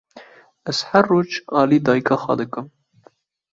Ez 0.71 0.77
her 0.89 1.05
roj 1.11 1.29
alî 1.59 1.77
dayîka 1.85 2.15
xwe 2.23 2.33
dikim. 2.41 2.67